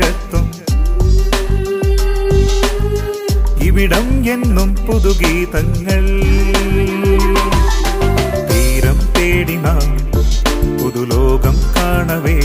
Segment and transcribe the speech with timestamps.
[0.00, 0.46] ഏകത്വം
[3.62, 6.04] ഇവിടം എന്നും പുതുഗീതങ്ങൾ.
[8.50, 9.86] തീരം തേടി നാം
[10.78, 12.38] പുതുലോകം കാണവേ.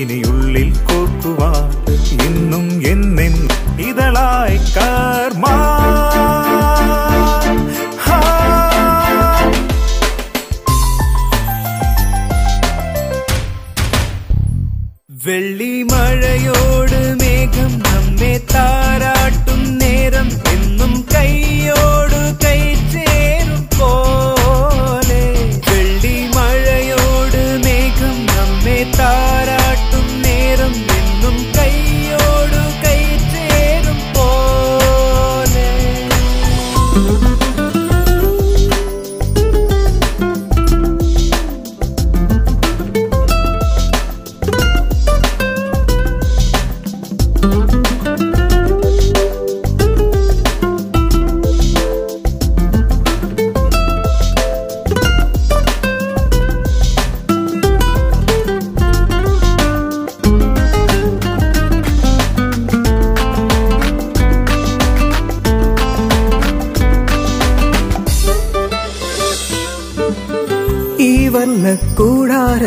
[0.00, 1.68] ഇനിയുള്ളിൽ കോർക്കുവാൻ
[2.26, 5.01] ഇന്നും എന്നെന്നും ഇതളായി കർമാ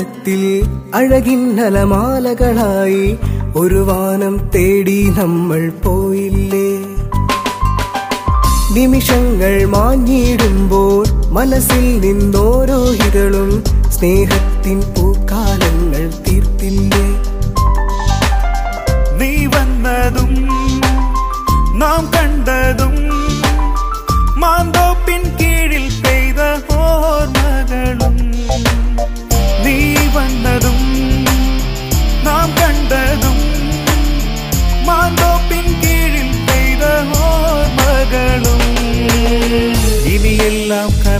[0.05, 0.41] കൂടാരത്തിൽ
[0.95, 3.17] അഴകിന്നലമാലകളായി
[3.55, 6.69] ഒരു വാനം തേടി നമ്മൾ പോയില്ലേ?
[8.75, 15.14] നിമിഷങ്ങൾ മാഞ്ഞിടുമ്പോൾ മനസ്സിൽ നിന്നോരോ ഇതളും സ്നേഹത്തിൻ പൂക്കാലങ്ങൾ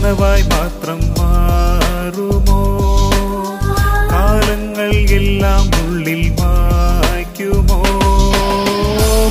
[0.06, 2.58] കനവായി മാത്രം മാറുമോ?
[4.12, 7.78] കാലങ്ങൾ എല്ലാം ഉള്ളിൽ മായ്ക്കുമോ?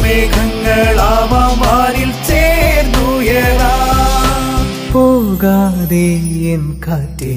[0.01, 3.71] മേഘങ്ങളാവാം വാനിൽ ചേർന്നുയരാ.
[4.93, 6.05] പോകാതെ
[6.53, 7.33] എൻ കാറ്റേ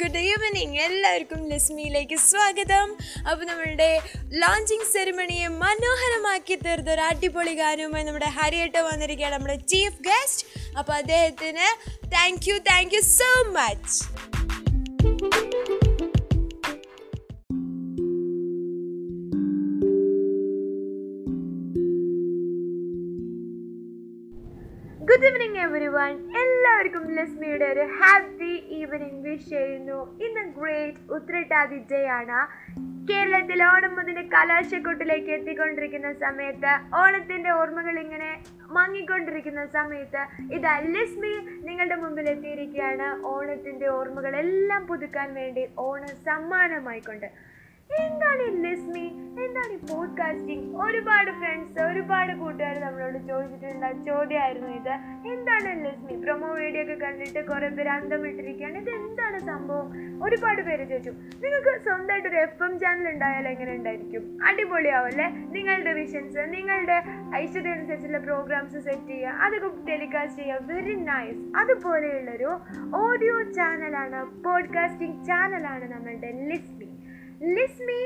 [0.00, 2.88] ഗുഡ് ഈവനിങ് എല്ലാവർക്കും ലിസ്മിയിലേക്ക് സ്വാഗതം.
[3.30, 3.88] അപ്പോൾ നമ്മളുടെ
[4.42, 10.44] ലോഞ്ചിങ് സെറിമണിയെ മനോഹരമാക്കി തീർത്ത ഒരു അടിപൊളി ഗാനവുമായി നമ്മുടെ ഹരിയേട്ട വന്നിരിക്കുകയാണ് നമ്മുടെ ചീഫ് ഗസ്റ്റ്
[10.78, 11.68] അപ്പോൾ അദ്ദേഹത്തിന്
[12.16, 13.98] thank you thank you so much
[25.94, 29.98] everyone എല്ലാവർക്കും ലസ്മിയുടെ ഒരു ഹാപ്പി ഈവനിങ് വിഷ് ചെയ്യുന്നു.
[30.26, 32.40] ഇന്ന് ഗ്രേറ്റ് ഉത്രട്ടാതി ഡേ ആണ്.
[33.08, 38.30] കേരളത്തിൽ ഓണം മുതൽ കലാശക്കൊട്ടിലേക്ക് എത്തിക്കൊണ്ടിരിക്കുന്ന സമയത്ത് ഓണത്തിന്റെ ഓർമ്മകൾ ഇങ്ങനെ
[38.76, 40.22] മങ്ങിക്കൊണ്ടിരിക്കുന്ന സമയത്ത്
[40.56, 41.32] ഇതാ ലക്ഷ്മി
[41.68, 43.08] നിങ്ങളുടെ മുമ്പിൽ എത്തിയിരിക്കുകയാണ്.
[43.34, 47.28] ഓണത്തിന്റെ ഓർമ്മകളെല്ലാം പുതുക്കാൻ വേണ്ടി ഓണ സമ്മാനമായിക്കൊണ്ട്
[47.90, 54.04] എന്താണ് ലിസ്മി എന്താണ് ഈ പോഡ്കാസ്റ്റിംഗ് ഒരുപാട് ഫ്രണ്ട്സ് ഒരുപാട് കൂട്ടുകാർ നമ്മളോട് ചോദിച്ചിട്ടുണ്ട്.
[54.04, 54.92] ചോദ്യമായിരുന്നു ഇത്.
[55.32, 59.92] എന്താണ് ലിസ്മി പ്രൊമോ വീഡിയോ ഒക്കെ കണ്ടിട്ട് കുറെ പേര് അന്തം വിട്ടിരിക്കുകയാണ് ഇത് എന്താണ് സംഭവം?
[60.24, 61.10] ഒരുപാട് പേര് ചോദിച്ചു.
[61.10, 64.38] നിങ്ങൾക്ക് സ്വന്തമായിട്ട് ഒരു എഫ് എം ചാനൽ ഉണ്ടായാൽ എങ്ങനെ ഉണ്ടായിരിക്കും?
[64.44, 65.28] അടിപൊളിയാവല്ലേ?
[65.28, 67.02] നിങ്ങളുടെ വിഷൻസ് നിങ്ങളുടെ
[67.34, 69.28] ഐശ്വര്യനുസരിച്ചുള്ള പ്രോഗ്രാംസ് സെറ്റ് ചെയ്യുക.
[69.28, 70.58] അതൊക്കെ ടെലികാസ്റ്റ് ചെയ്യുക.
[70.62, 72.58] വെരി നൈസ് അതുപോലെയുള്ളൊരു
[72.94, 76.83] ഓഡിയോ ചാനലാണ് പോഡ്കാസ്റ്റിംഗ് ചാനലാണ് നമ്മളുടെ Lismi
[77.40, 78.00] Lismi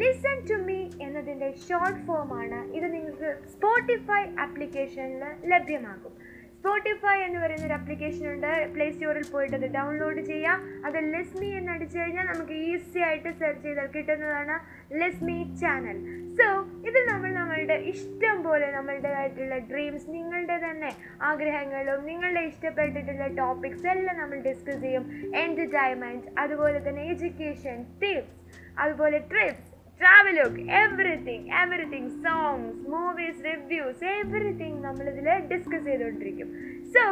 [0.00, 6.14] listen to me എന്നതിന്റെ ഷോർട്ട് ഫോമാണ് ഇത് നിങ്ങൾക്ക് സ്പോട്ടിഫൈ ആപ്ലിക്കേഷനിൽ ലഭ്യമാകും.
[6.58, 8.52] സ്പോട്ടിഫൈ എന്ന് പറയുന്ന ഒരു ആപ്ലിക്കേഷൻ ഉണ്ട്.
[8.74, 10.58] പ്ലേ സ്റ്റോറിൽ പോയിട്ട് അത് ഡൗൺലോഡ് ചെയ്യാം.
[10.86, 14.56] അത് ലെസ്മി എന്ന് അടിച്ചു കഴിഞ്ഞാൽ നമുക്ക് ഈസി ആയിട്ട് സെർച്ച് ചെയ്താൽ കിട്ടുന്നതാണ്
[15.00, 15.98] ലെസ്മി ചാനൽ
[16.38, 16.46] സോ
[16.88, 20.90] ഇത് നമ്മൾ നമ്മളുടെ ഇഷ്ടം പോലെ നമ്മളുടേതായിട്ടുള്ള ഡ്രീംസ് നിങ്ങളുടെ തന്നെ
[21.30, 25.06] ആഗ്രഹങ്ങളും നിങ്ങളുടെ ഇഷ്ടപ്പെട്ടിട്ടുള്ള ടോപ്പിക്സ് എല്ലാം നമ്മൾ ഡിസ്കസ് ചെയ്യും.
[25.44, 28.42] എന്റർടൈൻമെന്റ് അതുപോലെ തന്നെ എഡ്യൂക്കേഷൻ ടിപ്സ്
[28.78, 29.68] അതുപോലെ trips
[30.00, 36.48] travelogue everything everything songs movies reviews everything നമ്മളിതിൽ ഡിസ്കസ് ചെയ്തുകൊണ്ടിരിക്കും
[36.94, 37.04] സോ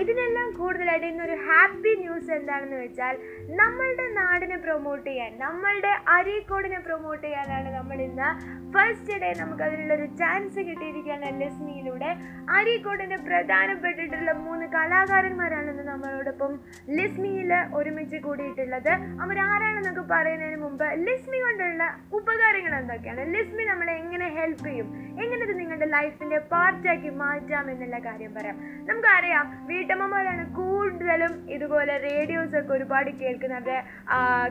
[0.00, 3.14] ഇതിനെല്ലാം കൂടുതലായിട്ട് ഇന്നൊരു ഹാപ്പി ന്യൂസ് എന്താണെന്ന് വെച്ചാൽ
[3.60, 8.28] നമ്മളുടെ നാടിനെ പ്രൊമോട്ട് ചെയ്യാൻ നമ്മളുടെ അരീക്കോടിനെ പ്രൊമോട്ട് ചെയ്യാനാണ് നമ്മൾ ഇന്ന്
[8.74, 12.10] ഫസ്റ്റ് ഡേ നമുക്ക് അതിനുള്ളൊരു ചാൻസ് കിട്ടിയിരിക്കുകയാണ് മിയിലൂടെ
[12.58, 16.52] അരീക്കോടിന്റെ പ്രധാനപ്പെട്ടിട്ടുള്ള മൂന്ന് കലാകാരന്മാരാണ് ഇന്ന് നമ്മളോടൊപ്പം
[16.98, 18.92] ലിസ്മിയിൽ ഒരുമിച്ച് കൂടിയിട്ടുള്ളത്.
[19.24, 21.82] അവരാരാണെന്നൊക്കെ പറയുന്നതിന് മുമ്പ് ലിസ്മി കൊണ്ടുള്ള
[22.18, 23.24] ഉപകാരങ്ങൾ എന്തൊക്കെയാണ്?
[23.34, 24.88] ലിസ്മി നമ്മളെ എങ്ങനെ ഹെൽപ്പ് ചെയ്യും?
[25.24, 28.56] എങ്ങനെ ഇത് നിങ്ങളുടെ ലൈഫിന്റെ പാർട്ടാക്കി മാറ്റാം എന്നുള്ള കാര്യം പറയാം.
[28.88, 33.74] നമുക്കറിയാം വീട്ടമ്മമാരാണ് കൂടുതലും ഇതുപോലെ റേഡിയോസ് ഒക്കെ ഒരുപാട് കേൾക്കുന്നത്.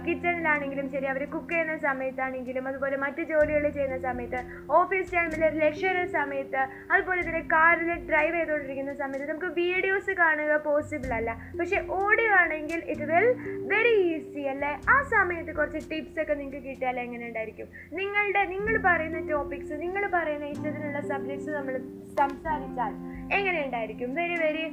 [0.06, 4.40] കിച്ചണിലാണെങ്കിലും ശരി അവർ കുക്ക് ചെയ്യുന്ന സമയത്താണെങ്കിലും അതുപോലെ മറ്റു ജോലികൾ ചെയ്യുന്ന സമയത്ത്
[4.80, 6.62] ഓഫീസ് ടൈമിൽ ലക്ഷ്യ സമയത്ത്
[6.94, 11.32] അതുപോലെ തന്നെ കാറിൽ ഡ്രൈവ് ചെയ്തുകൊണ്ടിരിക്കുന്ന സമയത്ത് നമുക്ക് വീഡിയോസ് കാണുക പോസിബിൾ അല്ല.
[11.60, 13.28] പക്ഷെ ഓഡിയോ ആണെങ്കിൽ ഇറ്റ് വിൽ
[13.74, 14.72] വെരി ഈസി അല്ലേ?
[14.96, 17.68] ആ സമയത്ത് കുറച്ച് ടിപ്സ് ഒക്കെ നിങ്ങൾക്ക് കിട്ടിയാൽ എങ്ങനെ ഉണ്ടായിരിക്കും?
[18.00, 21.76] നിങ്ങളുടെ നിങ്ങൾ പറയുന്ന ടോപ്പിക്സ് നിങ്ങൾ പറയുന്ന ഇഷ്ടത്തിനുള്ള സബ്ജക്ട്സ് നമ്മൾ
[22.20, 22.92] സംസാരിച്ചാൽ
[23.36, 24.10] എങ്ങനെ ഉണ്ടായിരിക്കും?
[24.20, 24.64] വെരി വെരി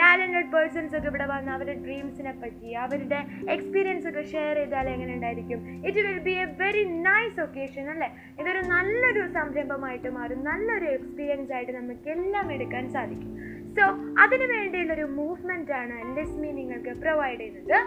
[0.00, 3.18] ടാലന്റഡ് പേഴ്സൺസ് ഒക്കെ ഇവിടെ വന്ന് അവരുടെ ഡ്രീംസിനെ പറ്റി അവരുടെ
[3.54, 5.60] എക്സ്പീരിയൻസ് ഒക്കെ ഷെയർ ചെയ്താൽ എങ്ങനെ ഉണ്ടായിരിക്കും?
[5.88, 8.10] It will be a very nice occasion അല്ലേ?
[8.40, 10.44] ഇതൊരു നല്ലൊരു സംരംഭമായിട്ട് മാറും.
[10.50, 13.32] നല്ലൊരു എക്സ്പീരിയൻസ് ആയിട്ട് നമുക്ക് എല്ലാം എടുക്കാൻ സാധിക്കും.
[13.76, 13.84] സോ
[14.22, 17.78] അതിനു വേണ്ടിയുള്ളൊരു മൂവ്മെന്റ് ആണ് ലിസ്മി നിങ്ങൾക്ക് പ്രൊവൈഡ് ചെയ്യുന്നത്.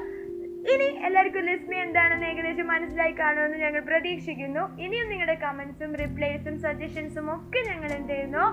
[0.71, 4.63] ഇനി എല്ലാവർക്കും ലിസ്മി എന്താണെന്ന് ഏകദേശം മനസ്സിലായി കാണുമെന്ന് ഞങ്ങൾ പ്രതീക്ഷിക്കുന്നു.
[4.83, 8.45] ഇനിയും നിങ്ങളുടെ കമൻസും റിപ്ലൈസും സജഷൻസും ഒക്കെ ഞങ്ങൾ എന്ത് ചെയ്യുന്നു?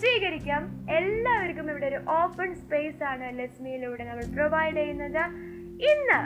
[0.00, 0.62] സ്വീകരിക്കാം.
[0.98, 5.24] എല്ലാവർക്കും ഇവിടെ ഒരു ഓപ്പൺ സ്പേസ് ആണ് ലിസ്മിയിലൂടെ നമ്മൾ പ്രൊവൈഡ് ചെയ്യുന്നത്.
[5.92, 6.20] ഇന്ന്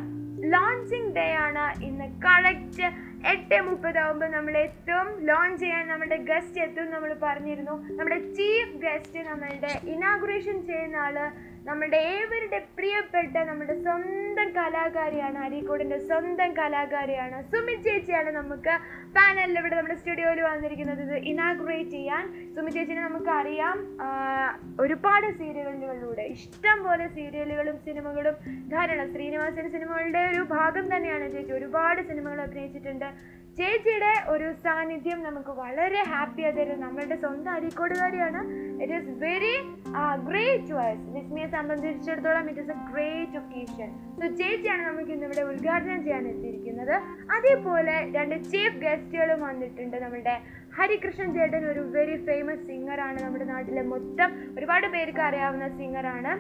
[0.55, 1.65] ലോഞ്ചിങ് ഡേ ആണ്.
[1.89, 2.87] ഇന്ന് കറക്റ്റ്
[3.33, 5.09] എട്ട് മുപ്പതാവുമ്പോൾ നമ്മൾ എത്തും.
[5.29, 7.75] ലോഞ്ച് ചെയ്യാൻ നമ്മുടെ ഗസ്റ്റ് എത്തും നമ്മൾ പറഞ്ഞിരുന്നു.
[7.99, 11.19] നമ്മുടെ ചീഫ് ഗസ്റ്റ് നമ്മളുടെ ഇനാഗുറേഷൻ ചെയ്യുന്ന ആൾ
[11.67, 18.75] നമ്മുടെ ഏവരുടെ പ്രിയപ്പെട്ട നമ്മുടെ സ്വന്തം കലാകാരിയാണ് അരീക്കോടിന്റെ സ്വന്തം കലാകാരിയാണ് സുമിത് ചേച്ചിയാണ് നമുക്ക്
[19.17, 21.03] പാനലിൽ ഇവിടെ നമ്മുടെ സ്റ്റുഡിയോയിൽ വന്നിരിക്കുന്നത്.
[21.07, 22.25] ഇത് ഇനാഗ്രേറ്റ് ചെയ്യാൻ
[22.57, 23.77] സുമിത് ചേച്ചിനെ നമുക്ക് അറിയാം
[24.85, 28.37] ഒരുപാട് സീരിയലുകളിലൂടെ ഇഷ്ടം പോലെ സീരിയലുകളും സിനിമകളും
[28.73, 31.55] ധാരാളം ശ്രീനിവാസൻ സിനിമകളുടെ ഒരു ഭാഗം തന്നെയാണ് ചേച്ചി.
[31.61, 33.09] ഒരുപാട് സിനിമകൾ അഭിനയിച്ചിട്ടുണ്ട്.
[33.59, 36.79] ചേച്ചിയുടെ ഒരു സാന്നിധ്യം നമുക്ക് വളരെ ഹാപ്പി തരും.
[36.85, 38.41] നമ്മളുടെ സ്വന്തം അരീക്കോടുകാരിയാണ്.
[38.83, 39.55] It is very
[40.29, 43.91] great choice ലിസ്മിയെ സംബന്ധിച്ചിടത്തോളം it is a great occasion
[44.21, 46.95] so ചേച്ചിയാണ് നമുക്ക് ഇന്നിവിടെ ഉദ്ഘാടനം ചെയ്യാൻ എത്തിയിരിക്കുന്നത്.
[47.37, 49.97] അതേപോലെ രണ്ട് ചീഫ് ഗസ്റ്റുകളും വന്നിട്ടുണ്ട്.
[50.07, 50.35] നമ്മുടെ
[50.79, 56.35] ഹരികൃഷ്ണൻ ചേട്ടൻ ഒരു വെരി ഫേമസ് സിംഗറാണ് നമ്മുടെ നാട്ടിലെ മൊത്തം ഒരുപാട് പേർക്ക് അറിയാവുന്ന സിംഗറാണ്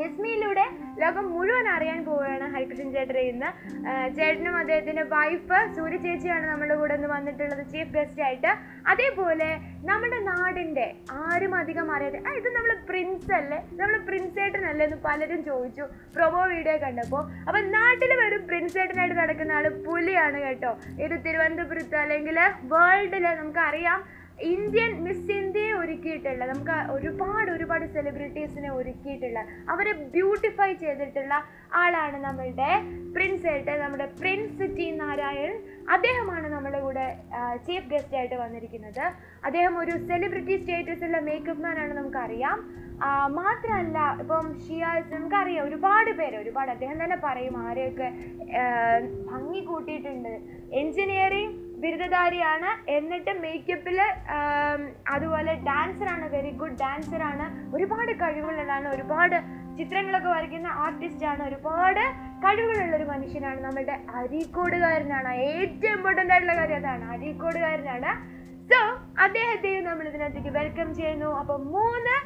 [0.00, 0.64] ലിസ്മിയിലൂടെ
[1.02, 3.48] ലോകം മുഴുവൻ അറിയാൻ പോവുകയാണ് ഹരികൃഷ്ണൻ ചേട്ടനെ ഇന്ന്.
[4.16, 8.50] ചേട്ടനും അദ്ദേഹത്തിന്റെ വൈഫ് സൂര്യ ചേച്ചിയാണ് നമ്മുടെ കൂടെ ഒന്ന് വന്നിട്ടുള്ളത് ചീഫ് ഗസ്റ്റ് ആയിട്ട്.
[8.92, 9.48] അതേപോലെ
[9.90, 10.86] നമ്മുടെ നാടിന്റെ
[11.22, 13.58] ആരും അധികം അറിയാതെ ആ ഇത് നമ്മൾ പ്രിൻസ് അല്ലേ?
[13.80, 15.84] നമ്മൾ പ്രിൻസ് ചേട്ടനല്ലേ എന്ന് പലരും ചോദിച്ചു
[16.16, 20.72] പ്രൊമോ വീഡിയോ കണ്ടപ്പോൾ അപ്പം നാട്ടിൽ വരും പ്രിൻസ് ചേട്ടനായിട്ട് നടക്കുന്ന ആൾ പുലിയാണ് കേട്ടോ.
[21.04, 22.38] ഇത് തിരുവനന്തപുരത്ത് അല്ലെങ്കിൽ
[22.74, 24.00] വേൾഡിൽ നമുക്കറിയാം
[24.48, 29.40] ഇന്ത്യൻ മിസ് ഇന്ത്യയെ ഒരുക്കിയിട്ടുള്ള നമുക്ക് ഒരുപാട് ഒരുപാട് സെലിബ്രിറ്റീസിനെ ഒരുക്കിയിട്ടുള്ള
[29.72, 31.34] അവരെ ബ്യൂട്ടിഫൈ ചെയ്തിട്ടുള്ള
[31.82, 32.70] ആളാണ് നമ്മളുടെ
[33.14, 35.54] പ്രിൻസ് ആയിട്ട് നമ്മുടെ പ്രിൻസ് ടി നാരായൺ.
[35.94, 37.06] അദ്ദേഹമാണ് നമ്മുടെ കൂടെ
[37.66, 39.04] ചീഫ് ഗസ്റ്റ് ആയിട്ട് വന്നിരിക്കുന്നത്.
[39.46, 42.58] അദ്ദേഹം ഒരു സെലിബ്രിറ്റി സ്റ്റേറ്റസുള്ള മേക്കപ്പ് മാൻ ആണ് നമുക്കറിയാം.
[43.40, 48.08] മാത്രമല്ല ഇപ്പം ഷിയാസ് നമുക്കറിയാം ഒരുപാട് പേര് ഒരുപാട് അദ്ദേഹം തന്നെ പറയും ആരെയൊക്കെ
[49.30, 50.34] ഭംഗി കൂട്ടിയിട്ടുണ്ട്.
[50.80, 52.70] എൻജിനീയറിംഗ് ബിരുദധാരിയാണ്.
[52.90, 53.98] എന്നിട്ട് മേക്കപ്പിൽ
[55.14, 57.46] അതുപോലെ ഡാൻസറാണ് വെരി ഗുഡ് ഡാൻസറാണ്
[57.76, 59.36] ഒരുപാട് കഴിവുകളുള്ളതാണ് ഒരുപാട്
[59.78, 62.02] ചിത്രങ്ങളൊക്കെ വരയ്ക്കുന്ന ആർട്ടിസ്റ്റാണ് ഒരുപാട്
[62.44, 63.60] കഴിവുകളുള്ള ഒരു മനുഷ്യനാണ്.
[63.66, 65.32] നമ്മുടെ അരീക്കോടുകാരനാണ്.
[65.52, 67.04] ഏറ്റവും ഇമ്പോർട്ടന്റ് ആയിട്ടുള്ള കാര്യം അതാണ്.
[67.14, 68.12] അരീക്കോടുകാരനാണ്.
[69.24, 71.30] അദ്ദേഹത്തെയും നമ്മൾ ഇതിനകത്തേക്ക് വെൽക്കം ചെയ്യുന്നു.
[71.40, 72.16] അപ്പൊ മൂന്ന്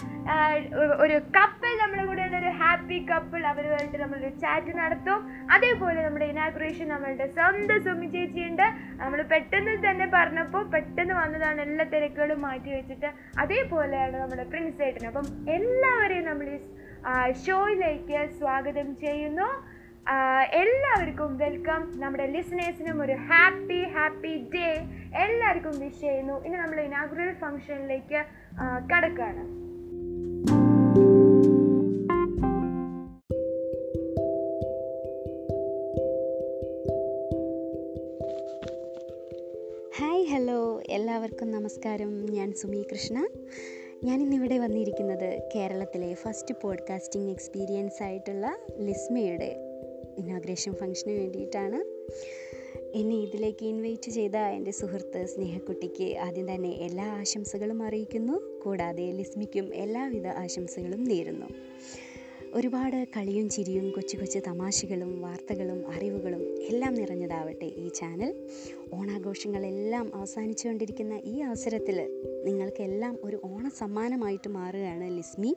[1.05, 5.19] ഒരു കപ്പിൾ നമ്മുടെ കൂടെ ഒരു ഹാപ്പി കപ്പിൾ അവരുമായിട്ട് നമ്മളൊരു ചാറ്റ് നടത്തും.
[5.55, 8.67] അതേപോലെ നമ്മുടെ ഇനാഗ്രേഷൻ നമ്മളുടെ സ്വന്തം സുമി ചേച്ചിയുണ്ട്.
[9.03, 13.11] നമ്മൾ പെട്ടെന്ന് തന്നെ പറഞ്ഞപ്പോൾ പെട്ടെന്ന് വന്നതാണ് എല്ലാ തിരക്കുകളും മാറ്റി വെച്ചിട്ട്.
[13.45, 16.61] അതേപോലെയാണ് നമ്മുടെ പ്രിൻസ് ഏട്ടൻ അപ്പം എല്ലാവരെയും നമ്മൾ ഈ
[17.47, 19.49] ഷോയിലേക്ക് സ്വാഗതം ചെയ്യുന്നു.
[20.07, 24.67] എല്ലാവർക്കും വെൽക്കം നമ്മുടെ ലിസണേഴ്സിനും ഒരു ഹാപ്പി ഹാപ്പി ഡേ
[25.25, 26.45] എല്ലാവർക്കും വിഷ് ചെയ്യുന്നു.
[26.45, 28.25] ഇനി നമ്മൾ ഇനാഗുറൽ ഫംഗ്ഷനിലേക്ക്
[28.93, 29.45] കടക്കുകയാണ്
[39.99, 42.27] ഹായ് ഹലോ എല്ലാവർക്കും നമസ്കാരം.
[42.27, 43.29] ഞാൻ സുമി കൃഷ്ണ.
[44.05, 49.74] ഞാനിന്നിവിടെ വന്നിരിക്കുന്നത് കേരളത്തിലെ ഫസ്റ്റ് പോഡ്കാസ്റ്റിംഗ് എക്സ്പീരിയൻസ് ആയിട്ടുള്ള ലിസ്മയുടെ
[50.19, 51.85] ഇനോഗ്രേഷൻ ഫംഗ്ഷന് വേണ്ടിയിട്ടാണ്.
[52.95, 58.61] എന്നെ ഇതിലേക്ക് ഇൻവൈറ്റ് ചെയ്ത എന്റെ സുഹൃത്ത് സ്നേഹക്കുട്ടിക്ക് ആദ്യം തന്നെ എല്ലാ ആശംസകളും അറിയിക്കുന്നു.
[58.65, 61.47] കൂടാതെ ലിസ്മിക്കും എല്ലാവിധ ആശംസകളും നേരുന്നു.
[62.55, 68.49] ഒരുപാട് കളിയും ചിരിയും കൊച്ചു കൊച്ചു തമാശകളും വാർത്തകളും അറിവുകളും എല്ലാം നിറഞ്ഞതാവട്ടെ ഈ ചാനൽ.
[68.95, 75.57] ഓണാഘോഷങ്ങളെല്ലാം അവസാനിച്ചുകൊണ്ടിരിക്കുന്ന ഈ അവസരത്തിൽ നിങ്ങൾക്കെല്ലാം ഒരു ഓണ സമ്മാനമായിട്ട് മാറുകയാണ് ലിസ്മി.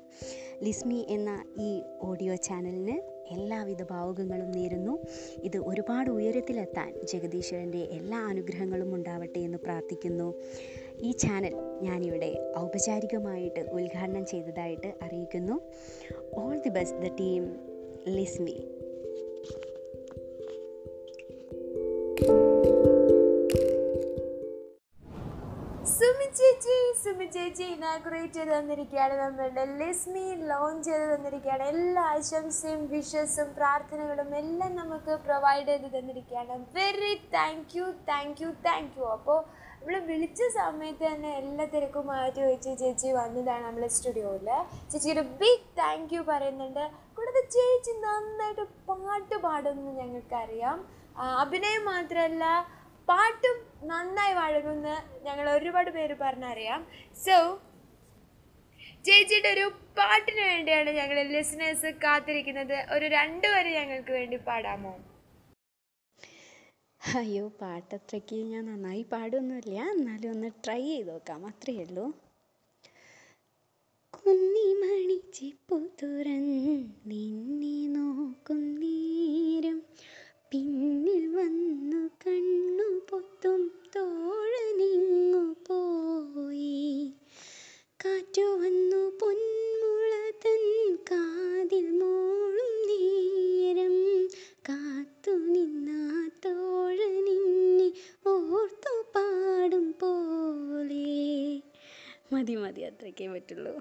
[0.63, 4.99] ലിസ്മി എന്ന ഈ ഓഡിയോ ചാനലിന് എല്ലാവിധ ഭാവുകങ്ങളും നേരുന്നു.
[5.43, 10.33] ഇത് ഒരുപാട് ഉയരത്തിലെത്താൻ ജഗദീശ്വരന്റെ എല്ലാ അനുഗ്രഹങ്ങളും ഉണ്ടാവട്ടെ എന്ന് പ്രാർത്ഥിക്കുന്നു.
[10.99, 15.61] ഈ ചാനൽ ഞാനിവിടെ ഔപചാരികമായിട്ട് ഉദ്ഘാടനം ചെയ്തതായിട്ട് അറിയിക്കുന്നു.
[16.33, 17.55] All the best the team
[18.07, 18.76] Lismi
[27.35, 29.15] ചേച്ചി ഇനാഗുറേറ്റ് ചെയ്ത് തന്നിരിക്കുകയാണ്.
[29.21, 31.63] നമ്മളുടെ ലിസ്മി ലോഞ്ച് ചെയ്ത് തന്നിരിക്കുകയാണ്.
[31.73, 36.57] എല്ലാ ആശംസയും വിഷസും പ്രാർത്ഥനകളും എല്ലാം നമുക്ക് പ്രൊവൈഡ് ചെയ്ത് തന്നിരിക്കുകയാണ്.
[36.77, 39.39] Very thank you thank you thank you അപ്പോൾ
[39.79, 44.49] നമ്മൾ വിളിച്ച സമയത്ത് തന്നെ എല്ലാ തിരക്കും മാറ്റി വെച്ച് ചേച്ചി വന്നതാണ് നമ്മളെ സ്റ്റുഡിയോയിൽ
[44.91, 46.85] ചേച്ചിയുടെ ബിഗ് താങ്ക് യു പറയുന്നുണ്ട്.
[47.17, 50.79] കൂടാതെ ചേച്ചി നന്നായിട്ട് പാട്ട് പാടുമെന്ന് ഞങ്ങൾക്കറിയാം.
[51.43, 52.43] അഭിനയം മാത്രമല്ല
[53.09, 53.57] പാട്ടും
[53.89, 54.89] നന്നായി വഴങ്ങുന്ന
[55.25, 56.81] ഞങ്ങൾ ഒരുപാട് പേര് പറഞ്ഞറിയാം.
[57.25, 57.35] സോ
[59.07, 59.65] ചേച്ചിയുടെ ഒരു
[59.97, 62.77] പാട്ടിന് വേണ്ടിയാണ് ഞങ്ങൾ ലിസണേഴ്സ് കാത്തിരിക്കുന്നത്.
[62.95, 64.93] ഒരു രണ്ട് വരി ഞങ്ങൾക്ക് വേണ്ടി പാടാമോ?
[67.01, 71.41] അയ്യോ പാട്ടത്രയ്ക്ക് ഞാൻ നന്നായി പാടുമൊന്നുമില്ല എന്നാലും ഒന്ന് ട്രൈ ചെയ്ത് നോക്കാം.
[71.51, 72.05] അത്രയേ ഉള്ളൂ.
[74.17, 76.35] കുന്നിമണി ചിപ്പു നിന്നെ
[103.17, 103.73] അത്രയ്ക്കേ പറ്റുള്ളൂ.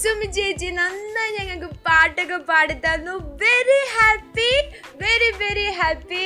[0.00, 3.14] സുമി ചേച്ചി നന്നായി ഞങ്ങൾക്ക് പാട്ടൊക്കെ പാടി തന്നു.
[3.42, 4.50] Very happy
[5.02, 6.24] very very happy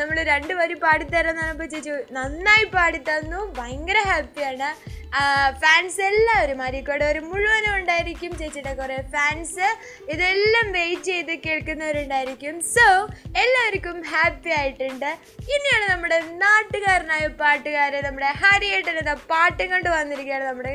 [0.00, 3.40] നമ്മൾ രണ്ട് വരി പാടിത്തരാന്ന് പറഞ്ഞപ്പോൾ ചേച്ചി നന്നായി പാടി തന്നു.
[3.58, 4.70] ഭയങ്കര ഹാപ്പിയാണ്
[5.62, 8.32] ഫാൻസ് എല്ലാവരും അരീക്കോട് ഒരു മുഴുവനും ഉണ്ടായിരിക്കും.
[8.40, 9.66] ചേച്ചിയുടെ കുറേ ഫാൻസ്
[10.12, 12.56] ഇതെല്ലാം വെയിറ്റ് ചെയ്ത് കേൾക്കുന്നവരുണ്ടായിരിക്കും.
[12.74, 12.86] സോ
[13.42, 15.10] എല്ലാവർക്കും ഹാപ്പി ആയിട്ടുണ്ട്.
[15.54, 18.98] ഇനിയാണ് നമ്മുടെ നാട്ടുകാരനായ പാട്ടുകാരെ നമ്മുടെ ഹരിയേട്ടൻ
[19.32, 20.74] പാട്ടും കൊണ്ട് വന്നിരിക്കുകയാണ് നമ്മുടെ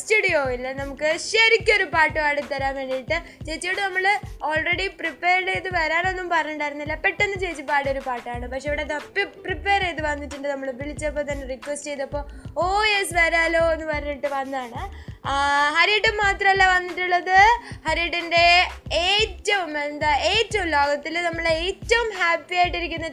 [0.00, 3.16] സ്റ്റുഡിയോയിൽ നമുക്ക് ശരിക്കൊരു പാട്ട് പാടിത്തരാൻ വേണ്ടിയിട്ട്
[3.46, 4.04] ചേച്ചിയോട് നമ്മൾ
[4.50, 6.96] ഓൾറെഡി പ്രിപ്പയർ ചെയ്ത് വരാനൊന്നും പറഞ്ഞിട്ടുണ്ടായിരുന്നില്ല.
[7.06, 8.44] പെട്ടെന്ന് ചേച്ചി പാടിയൊരു പാട്ടാണ്.
[8.52, 12.24] പക്ഷെ ഇവിടെ തപ്പി പ്രിപ്പയർ ചെയ്ത് വന്നിട്ടുണ്ട് നമ്മൾ വിളിച്ചപ്പോൾ തന്നെ റിക്വസ്റ്റ് ചെയ്തപ്പോൾ
[12.64, 14.82] ഓ യെസ് വരാലോ എന്ന് പറഞ്ഞിട്ട് വന്നതാണ്
[15.76, 17.38] ഹരിയേട്ടൻ മാത്രമല്ല വന്നിട്ടുള്ളത്.
[17.86, 18.46] ഹരിയേട്ടന്റെ
[19.00, 23.08] ഏറ്റവും എന്താ ഏറ്റവും ലോകത്തിൽ നമ്മൾ ഏറ്റവും ഹാപ്പി ആയിട്ടിരിക്കുന്ന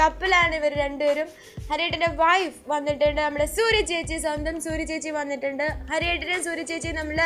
[0.00, 1.28] കപ്പിലാണ് ഇവർ രണ്ടുപേരും.
[1.70, 5.66] ഹരിയേട്ടന്റെ വൈഫ് വന്നിട്ടുണ്ട് നമ്മുടെ സൂര്യ ചേച്ചി സ്വന്തം സൂര്യ ചേച്ചി വന്നിട്ടുണ്ട്.
[5.92, 7.18] ഹരിയേട്ടനെ സൂര്യ ചേച്ചി നമ്മൾ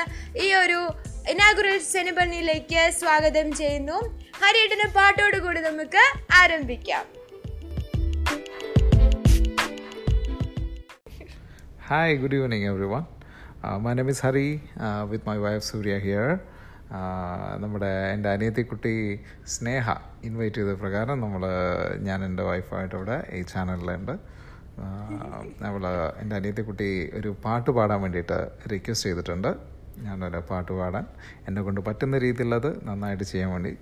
[0.45, 0.81] ഈ ഒരു
[1.33, 3.99] ഇനാഗുറൽ സെനിബണിയിലേക്ക് സ്വാഗതം ചെയ്യുന്നു.
[4.45, 6.05] ഹരിയേട്ടന്റെ പാട്ടോട് കൂടി നമുക്ക്
[6.43, 7.05] ആരംഭിക്കാം.
[11.89, 13.16] Hi good evening every everyone.
[13.67, 16.33] Uh, my name is uh, my wife Surya here.
[16.97, 18.93] Uh, നമ്മുടെ എന്റെ അനിയത്തിക്കുട്ടി
[19.55, 19.95] സ്നേഹ
[20.27, 21.43] ഇൻവൈറ്റ് ചെയ്ത പ്രകാരം നമ്മൾ
[22.09, 24.13] ഞാൻ എന്റെ വൈഫായിട്ട് ഇവിടെ ഈ ചാനലിലുണ്ട്
[25.65, 25.83] നമ്മൾ
[26.23, 26.89] എന്റെ അനിയത്തിക്കുട്ടി
[27.21, 28.39] ഒരു പാട്ട് പാടാൻ വേണ്ടിയിട്ട്
[28.73, 29.51] റിക്വസ്റ്റ് ചെയ്തിട്ടുണ്ട്.
[30.07, 31.07] ഞാനൊരു പാട്ട് പാടാൻ
[31.49, 33.73] എന്നെ കൊണ്ട് പറ്റുന്ന രീതിയിലുള്ളത് നന്നായിട്ട് ചെയ്യാൻ വേണ്ടി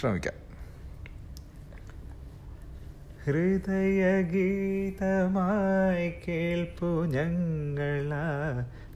[0.00, 0.38] ശ്രമിക്കാം.
[3.26, 8.14] ഹൃദയഗീതമായി കേൾപ്പു ഞങ്ങള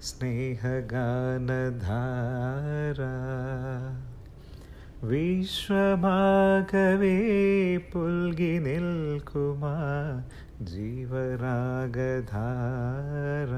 [0.02, 3.02] സ്നേഹഗാനധാര.
[5.06, 10.22] വിശ്വമാകവേ പുൽകി നിൽക്കുമാ
[10.62, 13.54] ജീവരാഗധാര.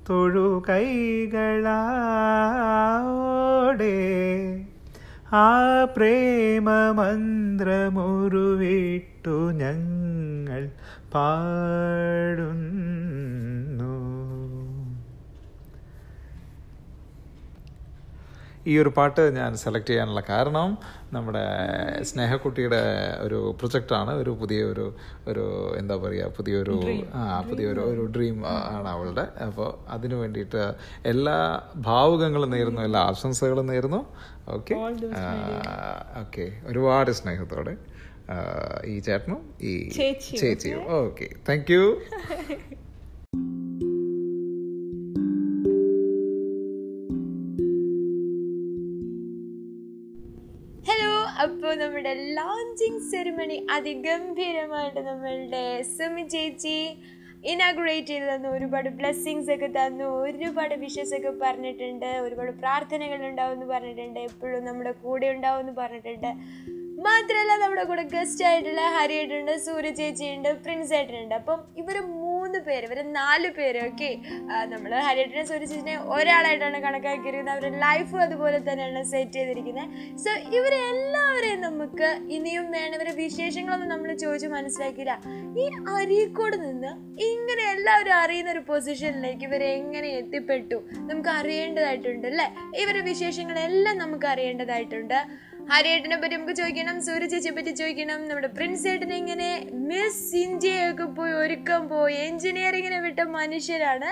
[0.10, 0.64] തൊഴു
[3.76, 3.96] കൈകളോടെ
[5.36, 5.48] ആ
[5.96, 6.98] പ്രേമമന്ത്രമുരുവിട്ടു
[9.62, 10.62] ഞങ്ങൾ
[11.14, 12.56] പാടുന്നു
[18.72, 20.70] ഈ ഒരു പാട്ട് ഞാൻ സെലക്ട് ചെയ്യാനുള്ള കാരണം
[21.16, 21.44] നമ്മുടെ
[22.10, 22.82] സ്നേഹക്കുട്ടിയുടെ
[23.26, 24.86] ഒരു പ്രൊജക്റ്റാണ് ഒരു പുതിയ ഒരു
[25.32, 25.44] ഒരു
[25.80, 26.78] എന്താ പറയുക പുതിയൊരു
[27.22, 28.38] ആ പുതിയൊരു ഒരു ഡ്രീം
[28.76, 29.26] ആണ് അവളുടെ.
[29.48, 30.64] അപ്പോൾ അതിനു വേണ്ടിയിട്ട്
[31.14, 31.38] എല്ലാ
[31.90, 34.02] ഭാവുകങ്ങളും നേരുന്നു എല്ലാ ആശംസകളും നേരുന്നു.
[34.56, 34.76] ഓക്കെ
[36.24, 37.76] ഓക്കെ ഒരുപാട് സ്നേഹത്തോടെ
[38.92, 39.74] ഈ ചേട്ടനും ഈ
[40.42, 40.84] ചേച്ചിയും.
[41.04, 41.84] ഓക്കെ താങ്ക് യു
[51.46, 56.78] അപ്പോൾ നമ്മുടെ ലോഞ്ചിങ് സെറിമണി അതിഗംഭീരമായിട്ട് നമ്മളുടെ സുമി ചേച്ചി
[57.52, 58.50] ഇനാഗുറേറ്റ് ചെയ്ത് തന്നു.
[58.58, 60.08] ഒരുപാട് ബ്ലെസ്സിങ്സ് ഒക്കെ തന്നു.
[60.28, 62.10] ഒരുപാട് വിഷസ് ഒക്കെ പറഞ്ഞിട്ടുണ്ട്.
[62.26, 64.20] ഒരുപാട് പ്രാർത്ഥനകൾ ഉണ്ടാവും എന്ന് പറഞ്ഞിട്ടുണ്ട്.
[64.30, 66.32] എപ്പോഴും നമ്മുടെ കൂടെ ഉണ്ടാവും എന്ന് പറഞ്ഞിട്ടുണ്ട്.
[67.08, 71.98] മാത്രമല്ല നമ്മുടെ കൂടെ ഗസ്റ്റ് ആയിട്ടുള്ള ഹരിയായിട്ടുണ്ട് സൂര്യ ചേച്ചിയുണ്ട് പ്രിൻസ് ആയിട്ടുണ്ട് അപ്പം ഇവർ
[72.56, 74.10] മൂന്ന് പേര് ഇവർ നാല് പേര് ഓക്കെ
[74.72, 77.54] നമ്മൾ ഹരിയേട്ടനെ സൂര്യ ചേച്ചിനെ ഒരാളായിട്ടാണ് കണക്കാക്കിയിരിക്കുന്നത്.
[77.56, 79.90] അവരുടെ ലൈഫും അതുപോലെ തന്നെയാണ് സെറ്റ് ചെയ്തിരിക്കുന്നത്.
[80.24, 82.96] സോ ഇവരെ എല്ലാവരെയും നമുക്ക് ഇനിയും വേണം.
[83.00, 85.16] ഇവരെ വിശേഷങ്ങളൊന്നും നമ്മൾ ചോദിച്ച് മനസ്സിലാക്കിയില്ല.
[85.64, 86.92] ഈ അരീക്കോട് നിന്ന്
[87.32, 90.80] ഇങ്ങനെ എല്ലാവരും അറിയുന്ന ഒരു പൊസിഷനിലേക്ക് ഇവരെ എങ്ങനെ എത്തിപ്പെട്ടു?
[91.10, 92.48] നമുക്ക് അറിയേണ്ടതായിട്ടുണ്ട് അല്ലേ?
[92.84, 95.20] ഇവരുടെ വിശേഷങ്ങളെല്ലാം നമുക്ക് അറിയേണ്ടതായിട്ടുണ്ട്.
[95.70, 98.20] ഹരിയേട്ടനെ പറ്റി നമുക്ക് ചോദിക്കണം സൂര്യ ചേച്ചിയെ പറ്റി ചോദിക്കണം.
[98.30, 99.48] നമ്മുടെ പ്രിൻസ് ഏട്ടൻ ഇങ്ങനെ
[99.90, 104.12] മിസ് ഇന്ത്യയൊക്കെ പോയി ഒരുക്കം പോയി എഞ്ചിനീയറിങ്ങിനെ വിട്ട മനുഷ്യരാണ്.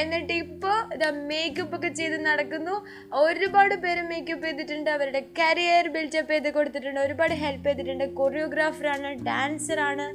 [0.00, 2.76] എന്നിട്ട് ഇപ്പോൾ ഇതാ മേക്കപ്പ് ഒക്കെ ചെയ്ത് നടക്കുന്നു.
[3.24, 4.90] ഒരുപാട് പേര് മേക്കപ്പ് ചെയ്തിട്ടുണ്ട്.
[4.96, 7.00] അവരുടെ കരിയർ ബിൽഡപ്പ് ചെയ്ത് കൊടുത്തിട്ടുണ്ട്.
[7.06, 8.06] ഒരുപാട് ഹെൽപ്പ് ചെയ്തിട്ടുണ്ട്.
[8.20, 10.08] കൊറിയോഗ്രാഫറാണ് ഡാൻസറാണ്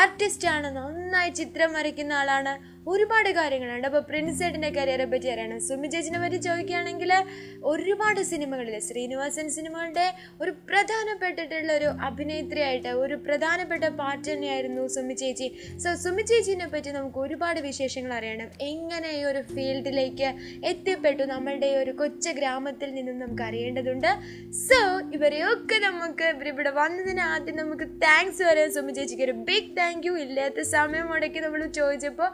[0.00, 2.54] ആർട്ടിസ്റ്റാണ് നന്നായി ചിത്രം വരയ്ക്കുന്ന ആളാണ്.
[2.92, 3.86] ഒരുപാട് കാര്യങ്ങളുണ്ട്.
[3.90, 5.60] അപ്പോൾ പ്രിൻസ് ചേട്ടന്റെ കരിയറെ പറ്റി അറിയണം.
[5.68, 7.12] സുമി ചേച്ചിനെ പറ്റി ചോദിക്കുകയാണെങ്കിൽ
[7.72, 10.06] ഒരുപാട് സിനിമകളിൽ ശ്രീനിവാസൻ സിനിമകളുടെ
[10.42, 15.48] ഒരു പ്രധാനപ്പെട്ടിട്ടുള്ള ഒരു അഭിനേത്രിയായിട്ട് ഒരു പ്രധാനപ്പെട്ട പാർട്ട് തന്നെയായിരുന്നു സുമി ചേച്ചി.
[15.84, 18.48] സോ സുമി ചേച്ചിനെ പറ്റി നമുക്ക് ഒരുപാട് വിശേഷങ്ങൾ അറിയണം.
[18.70, 20.28] എങ്ങനെ ഈ ഒരു ഫീൽഡിലേക്ക്
[20.72, 21.22] എത്തിപ്പെട്ടു?
[21.34, 24.10] നമ്മളുടെ ഈ ഒരു കൊച്ച ഗ്രാമത്തിൽ നിന്നും നമുക്ക് അറിയേണ്ടതുണ്ട്.
[24.66, 24.80] സോ
[25.18, 28.70] ഇവരെയൊക്കെ നമുക്ക് ഇവരിവിടെ വന്നതിന് ആദ്യം നമുക്ക് താങ്ക്സ് പറയാം.
[28.78, 32.30] സുമി ചേച്ചിക്ക് ഒരു ബിഗ് താങ്ക് യു ഇല്ലാത്ത സമയം മുടക്കി നമ്മൾ ചോദിച്ചപ്പോൾ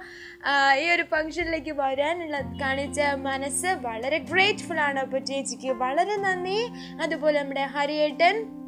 [0.81, 5.69] ഈ ഒരു ഫംഗ്ഷനിലേക്ക് വരാനുള്ള കാണിച്ച മനസ്സ് വളരെ ഗ്രേറ്റ്ഫുൾ ആണ് അപ്പോൾ ചേച്ചിക്ക്.
[5.69, 6.69] വളരെ നന്ദി.
[7.03, 8.63] അതുപോലെ നമ്മുടെ ഹരിയേട്ടൻ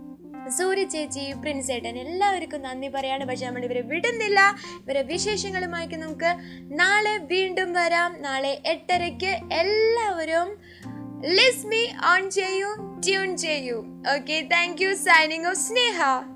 [0.49, 3.25] സൂര്യ ചേച്ചി പ്രിൻസ് ഏട്ടൻ എല്ലാവർക്കും നന്ദി പറയാണ്.
[3.25, 4.55] പക്ഷെ നമ്മൾ ഇവരെ വിടുന്നില്ല.
[4.83, 6.35] ഇവരെ വിശേഷങ്ങളുമായിട്ട് നമുക്ക്
[6.81, 8.23] നാളെ വീണ്ടും വരാം.
[8.23, 10.59] നാളെ എട്ടരയ്ക്ക് എല്ലാവരും
[11.27, 13.85] ലിസ്മി ഓൺ ചെയ്യൂ ട്യൂൺ ചെയ്യൂ.
[14.17, 16.34] Okay thank you signing off Sneha.